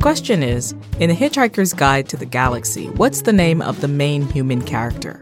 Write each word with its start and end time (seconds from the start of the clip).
question 0.00 0.42
is 0.42 0.72
In 0.98 1.10
The 1.10 1.14
Hitchhiker's 1.14 1.74
Guide 1.74 2.08
to 2.08 2.16
the 2.16 2.24
Galaxy, 2.24 2.86
what's 2.90 3.22
the 3.22 3.32
name 3.32 3.60
of 3.60 3.80
the 3.82 3.88
main 3.88 4.22
human 4.30 4.62
character? 4.62 5.20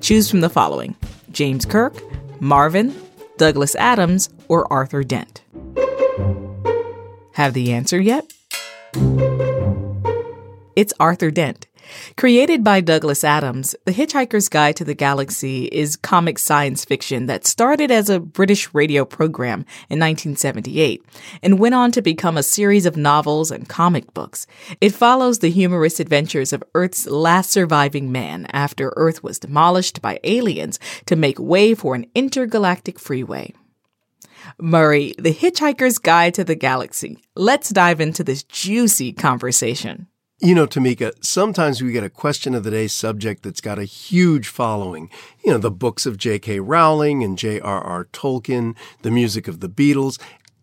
Choose 0.00 0.30
from 0.30 0.42
the 0.42 0.50
following 0.50 0.94
James 1.32 1.64
Kirk, 1.64 1.94
Marvin, 2.40 2.94
Douglas 3.38 3.74
Adams, 3.76 4.28
or 4.48 4.70
Arthur 4.70 5.02
Dent. 5.02 5.42
Have 7.32 7.54
the 7.54 7.72
answer 7.72 8.00
yet? 8.00 8.30
It's 10.76 10.92
Arthur 11.00 11.30
Dent. 11.30 11.67
Created 12.16 12.64
by 12.64 12.80
Douglas 12.80 13.24
Adams, 13.24 13.74
The 13.84 13.92
Hitchhiker's 13.92 14.48
Guide 14.48 14.76
to 14.76 14.84
the 14.84 14.94
Galaxy 14.94 15.66
is 15.66 15.96
comic 15.96 16.38
science 16.38 16.84
fiction 16.84 17.26
that 17.26 17.46
started 17.46 17.90
as 17.90 18.10
a 18.10 18.20
British 18.20 18.72
radio 18.74 19.04
program 19.04 19.60
in 19.88 19.98
1978 19.98 21.04
and 21.42 21.58
went 21.58 21.74
on 21.74 21.92
to 21.92 22.02
become 22.02 22.36
a 22.36 22.42
series 22.42 22.86
of 22.86 22.96
novels 22.96 23.50
and 23.50 23.68
comic 23.68 24.12
books. 24.14 24.46
It 24.80 24.94
follows 24.94 25.38
the 25.38 25.50
humorous 25.50 26.00
adventures 26.00 26.52
of 26.52 26.64
Earth's 26.74 27.06
last 27.06 27.50
surviving 27.50 28.12
man 28.12 28.46
after 28.52 28.92
Earth 28.96 29.22
was 29.22 29.38
demolished 29.38 30.02
by 30.02 30.20
aliens 30.24 30.78
to 31.06 31.16
make 31.16 31.38
way 31.38 31.74
for 31.74 31.94
an 31.94 32.06
intergalactic 32.14 32.98
freeway. 32.98 33.54
Murray, 34.60 35.14
The 35.18 35.34
Hitchhiker's 35.34 35.98
Guide 35.98 36.34
to 36.34 36.44
the 36.44 36.54
Galaxy. 36.54 37.22
Let's 37.34 37.70
dive 37.70 38.00
into 38.00 38.24
this 38.24 38.42
juicy 38.42 39.12
conversation. 39.12 40.06
You 40.40 40.54
know, 40.54 40.68
Tamika, 40.68 41.12
sometimes 41.24 41.82
we 41.82 41.90
get 41.90 42.04
a 42.04 42.10
question 42.10 42.54
of 42.54 42.62
the 42.62 42.70
day 42.70 42.86
subject 42.86 43.42
that's 43.42 43.60
got 43.60 43.80
a 43.80 43.84
huge 43.84 44.46
following. 44.46 45.10
You 45.44 45.50
know, 45.50 45.58
the 45.58 45.70
books 45.70 46.06
of 46.06 46.16
J.K. 46.16 46.60
Rowling 46.60 47.24
and 47.24 47.36
J.R.R. 47.36 48.04
Tolkien, 48.12 48.76
the 49.02 49.10
music 49.10 49.48
of 49.48 49.58
the 49.58 49.68
Beatles, 49.68 50.20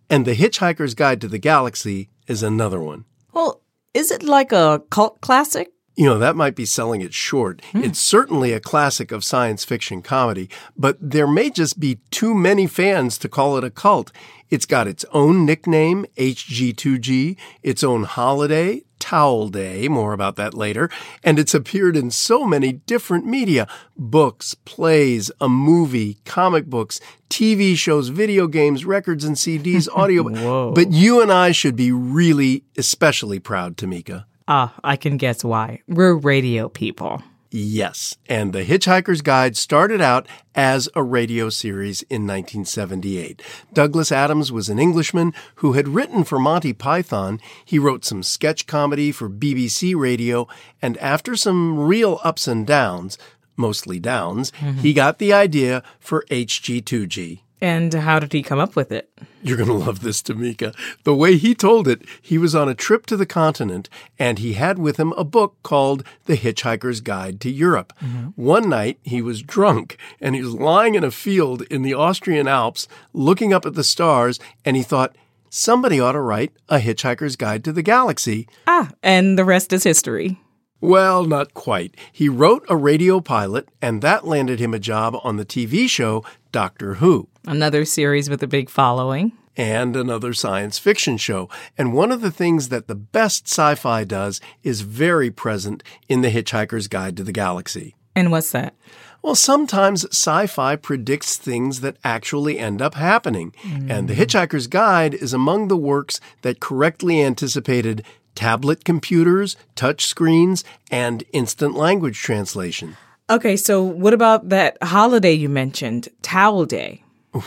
and 0.10 0.26
The 0.26 0.36
Hitchhiker's 0.36 0.94
Guide 0.94 1.20
to 1.20 1.28
the 1.28 1.40
Galaxy 1.40 2.08
is 2.26 2.42
another 2.42 2.80
one. 2.80 3.04
Well, 3.34 3.62
is 3.94 4.12
it 4.12 4.24
like 4.24 4.54
a 4.54 4.82
cult 4.92 5.20
classic? 5.20 5.72
You 5.98 6.06
know, 6.06 6.20
that 6.20 6.36
might 6.38 6.56
be 6.56 6.66
selling 6.66 7.02
it 7.02 7.14
short. 7.14 7.62
Hmm. 7.72 7.84
It's 7.84 8.00
certainly 8.00 8.54
a 8.54 8.62
classic 8.62 9.12
of 9.12 9.24
science 9.24 9.66
fiction 9.66 10.02
comedy, 10.02 10.50
but 10.78 10.98
there 11.02 11.28
may 11.28 11.50
just 11.50 11.80
be 11.80 12.00
too 12.12 12.34
many 12.34 12.68
fans 12.68 13.18
to 13.20 13.30
call 13.30 13.58
it 13.58 13.64
a 13.64 13.70
cult. 13.70 14.12
It's 14.50 14.66
got 14.66 14.88
its 14.88 15.06
own 15.12 15.46
nickname, 15.46 16.06
HG2G, 16.18 17.36
its 17.64 17.84
own 17.84 18.04
holiday, 18.04 18.84
Towel 19.00 19.50
Day, 19.50 19.88
more 19.88 20.14
about 20.14 20.36
that 20.38 20.54
later, 20.54 20.90
and 21.24 21.38
it's 21.38 21.54
appeared 21.54 21.96
in 21.98 22.10
so 22.12 22.46
many 22.46 22.74
different 22.74 23.26
media 23.26 23.68
books, 23.98 24.56
plays, 24.66 25.30
a 25.42 25.50
movie, 25.50 26.18
comic 26.26 26.66
books, 26.68 27.00
TV 27.30 27.76
shows, 27.76 28.10
video 28.10 28.48
games, 28.48 28.86
records 28.86 29.24
and 29.24 29.36
CDs, 29.36 29.88
audio. 29.96 30.72
but 30.72 30.92
you 30.92 31.22
and 31.22 31.32
I 31.32 31.52
should 31.52 31.76
be 31.76 31.92
really 31.92 32.64
especially 32.78 33.40
proud, 33.40 33.78
Tamika. 33.78 34.26
Ah, 34.48 34.74
I 34.84 34.96
can 34.96 35.18
guess 35.18 35.44
why. 35.44 35.82
We're 35.88 36.16
radio 36.16 36.70
people. 36.70 37.22
Yes, 37.58 38.18
and 38.28 38.52
The 38.52 38.66
Hitchhiker's 38.66 39.22
Guide 39.22 39.56
started 39.56 40.02
out 40.02 40.28
as 40.56 40.90
a 40.94 41.02
radio 41.02 41.48
series 41.48 42.02
in 42.02 42.28
1978. 42.28 43.42
Douglas 43.72 44.12
Adams 44.12 44.52
was 44.52 44.68
an 44.68 44.78
Englishman 44.78 45.34
who 45.56 45.72
had 45.72 45.88
written 45.88 46.26
for 46.26 46.38
Monty 46.38 46.74
Python. 46.74 47.40
He 47.64 47.80
wrote 47.80 48.04
some 48.04 48.24
sketch 48.24 48.68
comedy 48.68 49.14
for 49.14 49.30
BBC 49.30 49.96
Radio, 49.96 50.50
and 50.82 50.98
after 50.98 51.38
some 51.38 51.80
real 51.80 52.20
ups 52.26 52.46
and 52.46 52.68
downs, 52.68 53.18
mostly 53.56 54.02
downs, 54.02 54.52
mm-hmm. 54.52 54.80
he 54.80 54.92
got 54.92 55.20
the 55.20 55.32
idea 55.32 55.82
for 55.98 56.26
HG2G. 56.30 57.40
And 57.66 57.92
how 57.96 58.20
did 58.20 58.32
he 58.32 58.44
come 58.44 58.60
up 58.60 58.76
with 58.76 58.92
it? 58.92 59.10
You're 59.42 59.58
going 59.58 59.70
to 59.70 59.74
love 59.74 60.02
this, 60.02 60.22
Tamika. 60.22 60.76
The 61.04 61.16
way 61.16 61.36
he 61.36 61.56
told 61.56 61.88
it, 61.88 62.04
he 62.22 62.38
was 62.38 62.54
on 62.54 62.70
a 62.70 62.76
trip 62.76 63.08
to 63.08 63.18
the 63.18 63.26
continent 63.26 63.90
and 64.20 64.38
he 64.38 64.54
had 64.54 64.78
with 64.78 64.98
him 64.98 65.14
a 65.14 65.24
book 65.24 65.56
called 65.64 66.04
The 66.26 66.38
Hitchhiker's 66.38 67.02
Guide 67.02 67.42
to 67.42 67.50
Europe. 67.50 67.92
Mm-hmm. 68.04 68.40
One 68.40 68.70
night 68.70 69.00
he 69.02 69.20
was 69.20 69.42
drunk 69.42 69.98
and 70.22 70.36
he 70.36 70.44
was 70.44 70.54
lying 70.54 70.94
in 70.94 71.04
a 71.04 71.10
field 71.10 71.64
in 71.64 71.82
the 71.82 71.96
Austrian 71.96 72.48
Alps 72.48 72.88
looking 73.14 73.52
up 73.52 73.66
at 73.66 73.74
the 73.74 73.84
stars 73.84 74.40
and 74.64 74.78
he 74.78 74.84
thought, 74.84 75.16
somebody 75.50 76.00
ought 76.00 76.12
to 76.12 76.22
write 76.22 76.54
A 76.70 76.78
Hitchhiker's 76.78 77.36
Guide 77.36 77.64
to 77.64 77.74
the 77.74 77.82
Galaxy. 77.82 78.48
Ah, 78.68 78.92
and 79.02 79.40
the 79.40 79.46
rest 79.46 79.74
is 79.74 79.82
history. 79.82 80.40
Well, 80.82 81.24
not 81.26 81.56
quite. 81.56 81.96
He 82.12 82.30
wrote 82.30 82.64
a 82.70 82.76
radio 82.76 83.20
pilot, 83.20 83.70
and 83.82 84.04
that 84.04 84.28
landed 84.28 84.60
him 84.60 84.74
a 84.74 84.80
job 84.80 85.18
on 85.24 85.38
the 85.38 85.46
TV 85.46 85.90
show 85.90 86.24
Doctor 86.56 86.94
Who. 86.96 87.28
Another 87.46 87.84
series 87.84 88.30
with 88.30 88.42
a 88.42 88.48
big 88.48 88.70
following. 88.70 89.34
And 89.58 89.94
another 89.94 90.32
science 90.32 90.80
fiction 90.80 91.18
show. 91.18 91.50
And 91.78 91.94
one 91.94 92.14
of 92.14 92.22
the 92.22 92.32
things 92.32 92.70
that 92.70 92.88
the 92.88 92.96
best 92.96 93.50
sci 93.50 93.76
fi 93.76 94.06
does 94.06 94.40
is 94.64 94.80
very 94.80 95.30
present 95.30 95.84
in 96.08 96.22
The 96.22 96.32
Hitchhiker's 96.32 96.88
Guide 96.88 97.18
to 97.18 97.26
the 97.26 97.34
Galaxy. 97.34 97.98
And 98.16 98.32
what's 98.32 98.54
that? 98.54 98.74
Well, 99.22 99.36
sometimes 99.36 100.06
sci 100.06 100.48
fi 100.48 100.78
predicts 100.78 101.36
things 101.36 101.82
that 101.82 101.98
actually 102.06 102.58
end 102.58 102.82
up 102.82 102.96
happening. 102.96 103.52
Mm. 103.64 103.92
And 103.92 104.08
The 104.08 104.16
Hitchhiker's 104.16 104.68
Guide 104.68 105.14
is 105.14 105.34
among 105.34 105.68
the 105.68 105.76
works 105.76 106.22
that 106.42 106.62
correctly 106.62 107.22
anticipated 107.22 108.06
tablet 108.34 108.86
computers, 108.86 109.58
touch 109.76 110.06
screens, 110.06 110.64
and 110.90 111.26
instant 111.34 111.76
language 111.76 112.18
translation. 112.18 112.96
Okay, 113.28 113.58
so 113.58 113.82
what 113.82 114.14
about 114.14 114.50
that 114.50 114.78
holiday 114.84 115.34
you 115.34 115.50
mentioned, 115.50 116.10
Towel 116.22 116.66
Day? 116.66 117.02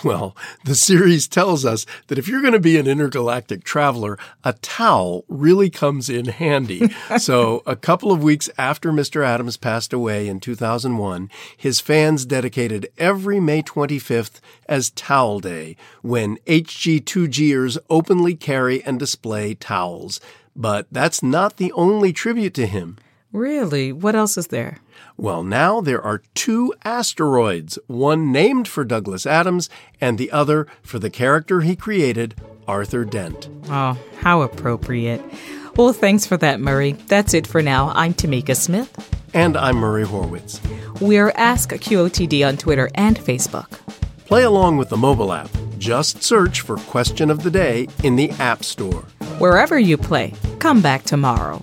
Well, 0.05 0.37
the 0.65 0.75
series 0.75 1.29
tells 1.29 1.65
us 1.65 1.87
that 2.09 2.19
if 2.19 2.27
you're 2.27 2.43
going 2.43 2.53
to 2.53 2.59
be 2.59 2.77
an 2.77 2.89
intergalactic 2.89 3.63
traveler, 3.63 4.19
a 4.45 4.55
towel 4.55 5.25
really 5.29 5.71
comes 5.71 6.11
in 6.11 6.27
handy. 6.27 6.91
so, 7.19 7.63
a 7.65 7.77
couple 7.77 8.11
of 8.11 8.23
weeks 8.23 8.51
after 8.59 8.91
Mr. 8.91 9.25
Adams 9.25 9.57
passed 9.57 9.93
away 9.93 10.27
in 10.27 10.41
2001, 10.41 11.31
his 11.57 11.81
fans 11.81 12.27
dedicated 12.27 12.89
every 12.99 13.39
May 13.39 13.63
25th 13.63 14.41
as 14.69 14.91
Towel 14.91 15.39
Day, 15.39 15.77
when 16.03 16.39
HG2Gers 16.39 17.79
openly 17.89 18.35
carry 18.35 18.83
and 18.83 18.99
display 18.99 19.55
towels. 19.55 20.21
But 20.57 20.89
that's 20.91 21.23
not 21.23 21.57
the 21.57 21.73
only 21.73 22.13
tribute 22.13 22.55
to 22.55 22.67
him. 22.67 22.99
Really? 23.39 23.93
What 23.93 24.17
else 24.17 24.37
is 24.37 24.49
there? 24.49 24.79
Well, 25.17 25.45
now 25.45 25.81
there 25.81 26.03
are 26.03 26.23
two 26.35 26.75
asteroids, 26.85 27.79
one 27.87 28.33
named 28.33 28.67
for 28.67 28.85
Douglas 28.85 29.27
Adams 29.27 29.71
and 30.01 30.19
the 30.19 30.33
other 30.33 30.67
for 30.83 30.99
the 30.99 31.09
character 31.09 31.61
he 31.61 31.77
created, 31.77 32.35
Arthur 32.67 33.05
Dent. 33.05 33.49
Oh, 33.69 33.97
how 34.19 34.43
appropriate. 34.43 35.23
Well, 35.77 35.93
thanks 35.93 36.27
for 36.27 36.37
that, 36.39 36.59
Murray. 36.59 36.95
That's 37.07 37.33
it 37.33 37.47
for 37.47 37.63
now. 37.63 37.93
I'm 37.95 38.13
Tamika 38.13 38.57
Smith. 38.57 38.91
And 39.33 39.57
I'm 39.57 39.77
Murray 39.77 40.05
Horwitz. 40.05 40.59
We're 41.01 41.31
Ask 41.37 41.71
QOTD 41.71 42.45
on 42.45 42.57
Twitter 42.57 42.91
and 42.97 43.17
Facebook. 43.21 43.71
Play 44.27 44.43
along 44.43 44.79
with 44.79 44.89
the 44.89 44.97
mobile 44.97 45.33
app. 45.33 45.51
Just 45.79 46.25
search 46.25 46.63
for 46.63 46.77
Question 46.77 47.31
of 47.31 47.45
the 47.45 47.53
Day 47.53 47.87
in 48.03 48.17
the 48.17 48.31
App 48.41 48.65
Store. 48.65 49.05
Wherever 49.39 49.79
you 49.79 49.97
play, 49.97 50.35
come 50.59 50.83
back 50.83 51.05
tomorrow. 51.05 51.63